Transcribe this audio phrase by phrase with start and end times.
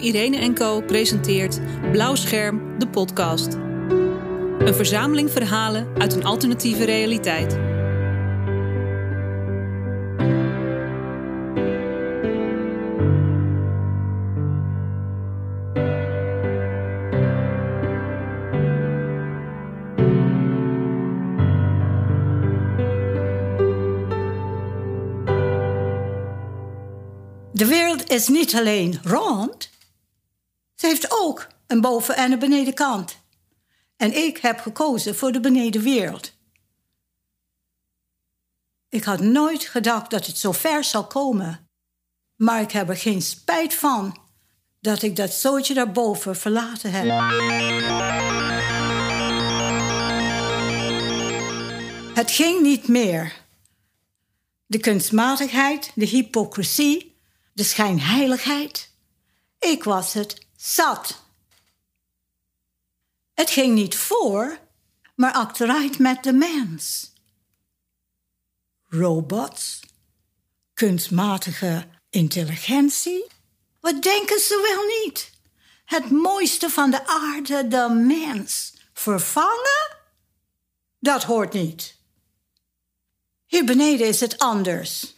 [0.00, 1.60] Irene Co presenteert
[1.92, 3.54] Blauw Scherm, de podcast.
[4.58, 7.58] Een verzameling verhalen uit een alternatieve realiteit.
[27.52, 29.70] De wereld is niet alleen rond.
[30.80, 33.16] Ze heeft ook een boven- en een benedenkant.
[33.96, 36.32] En ik heb gekozen voor de benedenwereld.
[38.88, 41.68] Ik had nooit gedacht dat het zo ver zou komen.
[42.36, 44.18] Maar ik heb er geen spijt van
[44.80, 47.04] dat ik dat zootje daarboven verlaten heb.
[52.14, 53.32] Het ging niet meer.
[54.66, 57.16] De kunstmatigheid, de hypocrisie,
[57.52, 58.90] de schijnheiligheid.
[59.58, 61.22] Ik was het zat.
[63.34, 64.58] Het ging niet voor,
[65.14, 67.12] maar achteruit met de mens.
[68.88, 69.80] Robots,
[70.74, 73.26] kunstmatige intelligentie.
[73.80, 75.30] Wat denken ze wel niet?
[75.84, 79.96] Het mooiste van de aarde, de mens, vervangen?
[80.98, 81.96] Dat hoort niet.
[83.46, 85.14] Hier beneden is het anders.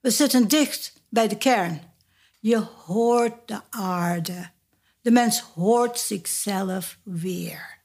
[0.00, 1.92] We zitten dicht bij de kern.
[2.38, 4.50] Je hoort de aarde.
[5.00, 7.78] De mens hoort zichzelf weer.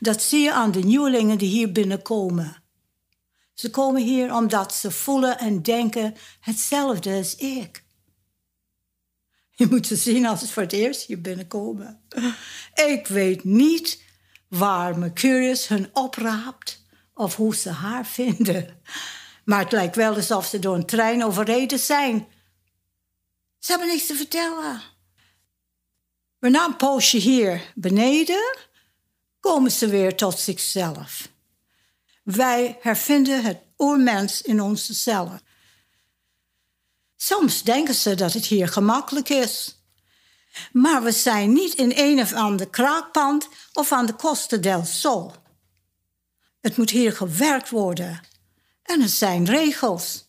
[0.00, 2.62] Dat zie je aan de nieuwelingen die hier binnenkomen.
[3.54, 7.84] Ze komen hier omdat ze voelen en denken hetzelfde als ik.
[9.50, 12.00] Je moet ze zien als ze voor het eerst hier binnenkomen.
[12.74, 14.02] Ik weet niet
[14.48, 16.84] waar Mercurius hun opraapt
[17.14, 18.80] of hoe ze haar vinden.
[19.44, 22.26] Maar het lijkt wel alsof ze door een trein overreden zijn.
[23.58, 24.82] Ze hebben niks te vertellen.
[26.38, 28.56] Maar na een poosje hier beneden
[29.40, 31.28] komen ze weer tot zichzelf.
[32.22, 35.40] Wij hervinden het oermens in onze cellen.
[37.16, 39.82] Soms denken ze dat het hier gemakkelijk is.
[40.72, 45.32] Maar we zijn niet in een of ander kraakpand of aan de Costa del Sol.
[46.60, 48.20] Het moet hier gewerkt worden.
[48.82, 50.28] En er zijn regels.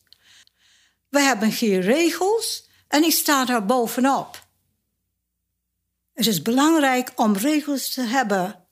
[1.10, 4.39] We hebben hier regels en ik sta daar bovenop.
[6.20, 8.68] Het is belangrijk om regels te hebben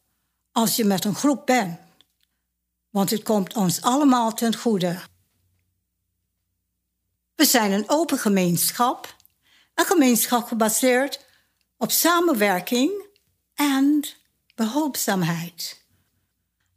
[0.52, 1.80] als je met een groep bent.
[2.90, 5.00] Want het komt ons allemaal ten goede.
[7.36, 9.16] We zijn een open gemeenschap.
[9.74, 11.26] Een gemeenschap gebaseerd
[11.78, 13.06] op samenwerking
[13.54, 14.08] en
[14.56, 15.86] behulpzaamheid.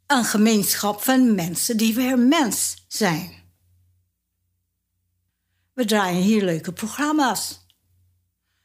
[0.07, 3.33] Een gemeenschap van mensen die weer mens zijn.
[5.73, 7.59] We draaien hier leuke programma's.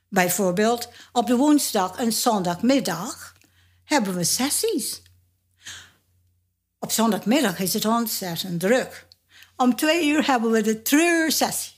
[0.09, 3.35] Bijvoorbeeld op de woensdag en zondagmiddag
[3.85, 5.03] hebben we sessies.
[6.79, 9.07] Op zondagmiddag is het ontzettend druk.
[9.57, 11.75] Om twee uur hebben we de treursessie.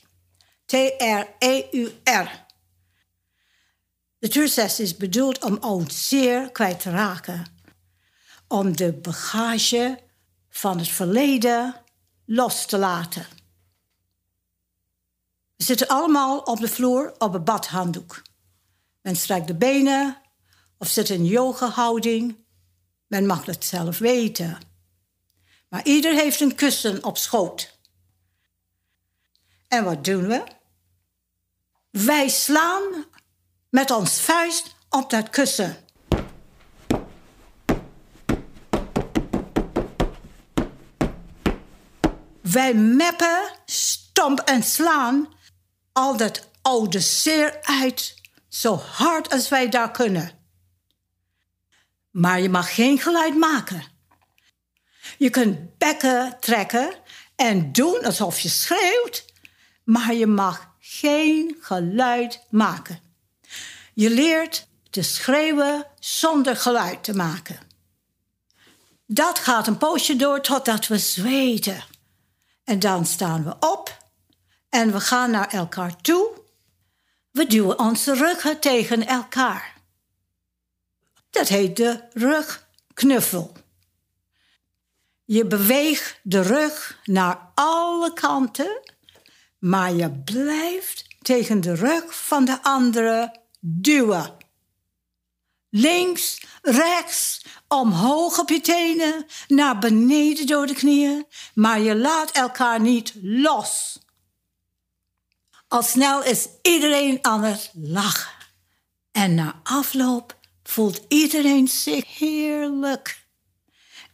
[0.65, 2.45] T-R-E-U-R.
[4.19, 7.45] De treursessie is bedoeld om ons zeer kwijt te raken.
[8.47, 9.99] Om de bagage
[10.49, 11.75] van het verleden
[12.25, 13.38] los te laten.
[15.59, 18.21] We zitten allemaal op de vloer op een badhanddoek.
[19.01, 20.17] Men strijkt de benen
[20.77, 22.45] of zit in yoga-houding.
[23.07, 24.57] Men mag het zelf weten.
[25.69, 27.79] Maar ieder heeft een kussen op schoot.
[29.67, 30.43] En wat doen we?
[31.89, 33.05] Wij slaan
[33.69, 35.77] met ons vuist op dat kussen.
[42.41, 45.37] Wij meppen, stomp en slaan
[45.91, 48.15] al dat oude zeer uit,
[48.47, 50.31] zo hard als wij daar kunnen.
[52.09, 53.83] Maar je mag geen geluid maken.
[55.17, 56.93] Je kunt bekken trekken
[57.35, 59.25] en doen alsof je schreeuwt,
[59.83, 62.99] maar je mag geen geluid maken.
[63.93, 67.59] Je leert te schreeuwen zonder geluid te maken.
[69.05, 71.83] Dat gaat een poosje door totdat we zweten.
[72.63, 73.97] En dan staan we op
[74.69, 76.37] en we gaan naar elkaar toe.
[77.31, 79.73] We duwen onze ruggen tegen elkaar.
[81.29, 83.53] Dat heet de rugknuffel.
[85.25, 88.81] Je beweegt de rug naar alle kanten,
[89.59, 94.37] maar je blijft tegen de rug van de andere duwen.
[95.69, 102.79] Links, rechts, omhoog op je tenen, naar beneden door de knieën, maar je laat elkaar
[102.79, 103.99] niet los.
[105.69, 108.31] Al snel is iedereen aan het lachen.
[109.11, 113.25] En na afloop voelt iedereen zich heerlijk.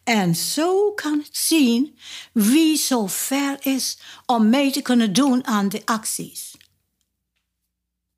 [0.03, 1.97] En zo kan het zien
[2.33, 6.57] wie zo ver is om mee te kunnen doen aan de acties.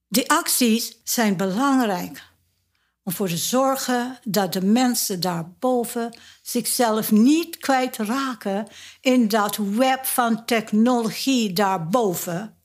[0.07, 2.24] De acties zijn belangrijk
[3.04, 8.68] om voor te zorgen dat de mensen daarboven zichzelf niet kwijtraken
[9.01, 12.56] in dat web van technologie daarboven.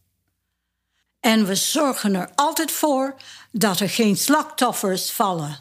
[1.22, 3.14] En we zorgen er altijd voor
[3.52, 5.58] dat er geen slachtoffers vallen.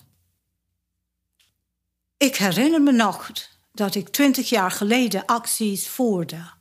[2.18, 3.32] Ik herinner me nog
[3.72, 6.52] dat ik twintig jaar geleden acties voerde.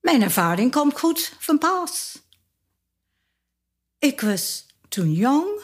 [0.00, 2.22] Mijn ervaring komt goed van pas.
[3.98, 5.62] Ik was toen jong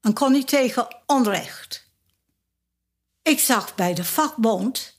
[0.00, 1.88] en kon niet tegen onrecht.
[3.22, 4.98] Ik zag bij de vakbond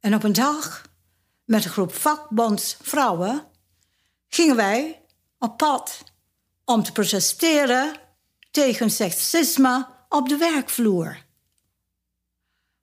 [0.00, 0.82] en op een dag
[1.44, 3.46] met een groep vakbondsvrouwen
[4.28, 5.00] gingen wij
[5.38, 6.02] op pad
[6.64, 7.94] om te protesteren
[8.50, 11.24] tegen seksisme op de werkvloer.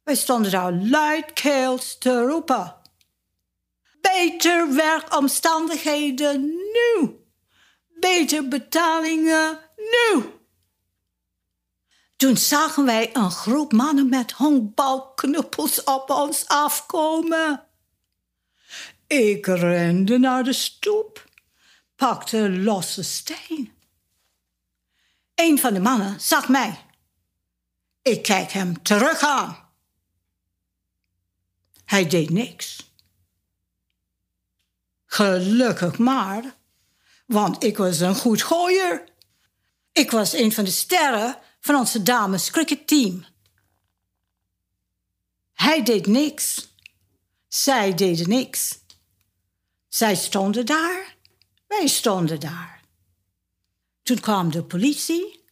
[0.03, 2.75] Wij stonden daar luidkeels te roepen.
[4.01, 7.17] Beter werkomstandigheden nu.
[8.00, 10.23] Beter betalingen nu.
[12.15, 17.67] Toen zagen wij een groep mannen met honkbalknuppels op ons afkomen.
[19.07, 21.25] Ik rende naar de stoep,
[21.95, 23.74] pakte een losse steen.
[25.36, 26.86] Een van de mannen zag mij.
[28.01, 29.57] Ik kijk hem terug aan.
[31.86, 32.92] Hij deed niks.
[35.06, 36.56] Gelukkig maar,
[37.25, 39.04] want ik was een goed gooier.
[39.92, 43.25] Ik was een van de sterren van onze dames cricketteam.
[45.54, 46.68] Hij deed niks.
[47.48, 48.80] Zij deden niks.
[49.88, 51.16] Zij stonden daar,
[51.77, 52.81] wij stonden daar.
[54.03, 55.45] Toen kwam de politie.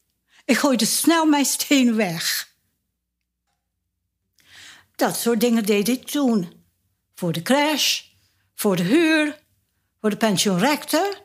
[0.46, 2.54] Ik gooide snel mijn steen weg.
[4.96, 6.66] Dat soort dingen deed ik toen.
[7.16, 8.04] Voor de crash,
[8.56, 9.40] voor de huur,
[10.00, 11.16] voor de pensioenrechten.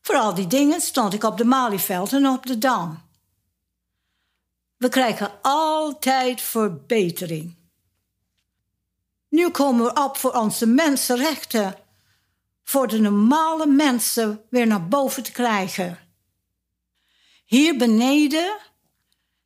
[0.00, 3.02] Voor al die dingen stond ik op de Malieveld en op de Dam.
[4.76, 7.56] We krijgen altijd verbetering.
[9.28, 11.83] Nu komen we op voor onze mensenrechten.
[12.64, 15.98] Voor de normale mensen weer naar boven te krijgen.
[17.44, 18.58] Hier beneden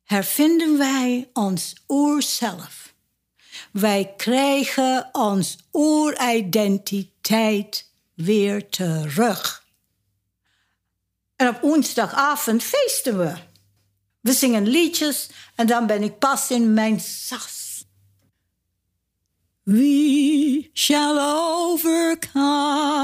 [0.03, 2.93] hervinden wij ons oerzelf.
[3.71, 9.67] Wij krijgen ons oeridentiteit weer terug.
[11.35, 13.33] En op woensdagavond feesten we.
[14.21, 17.85] We zingen liedjes en dan ben ik pas in mijn sas.
[19.63, 22.98] We shall overcome.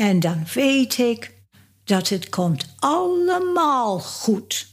[0.00, 1.34] En dan weet ik
[1.84, 4.66] dat het komt allemaal goed.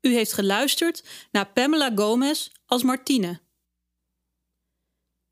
[0.00, 3.40] U heeft geluisterd naar Pamela Gomez als Martine.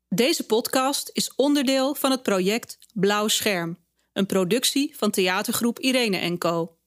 [0.07, 6.79] Deze podcast is onderdeel van het project Blauw Scherm, een productie van theatergroep Irene Co.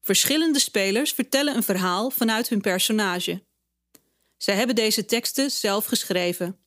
[0.00, 3.46] Verschillende spelers vertellen een verhaal vanuit hun personage.
[4.36, 6.63] Zij hebben deze teksten zelf geschreven.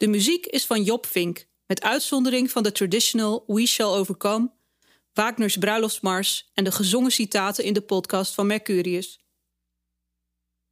[0.00, 4.50] De muziek is van Job Vink, met uitzondering van de traditional We Shall Overcome,
[5.12, 9.24] Wagner's Bruiloftsmars en de gezongen citaten in de podcast van Mercurius.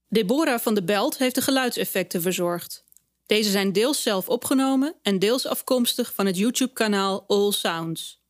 [0.09, 2.85] Deborah van de Belt heeft de geluidseffecten verzorgd.
[3.27, 8.23] Deze zijn deels zelf opgenomen en deels afkomstig van het YouTube-kanaal All Sounds.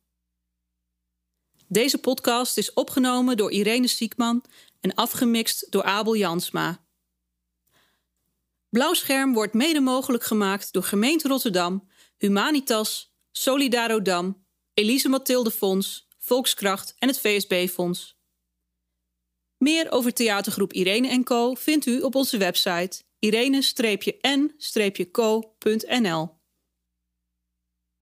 [1.67, 4.43] Deze podcast is opgenomen door Irene Siekman
[4.79, 6.88] en afgemixt door Abel Jansma.
[8.69, 17.07] Blauwscherm wordt mede mogelijk gemaakt door Gemeente Rotterdam, Humanitas, Solidarodam, Elise Mathilde Fonds, Volkskracht en
[17.07, 18.17] het VSB Fonds.
[19.57, 23.59] Meer over theatergroep Irene Co vindt u op onze website irene-n-co.nl.